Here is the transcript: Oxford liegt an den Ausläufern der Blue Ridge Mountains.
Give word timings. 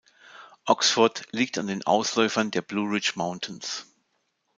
Oxford 0.65 1.27
liegt 1.29 1.59
an 1.59 1.67
den 1.67 1.85
Ausläufern 1.85 2.49
der 2.49 2.63
Blue 2.63 2.89
Ridge 2.91 3.11
Mountains. 3.17 3.85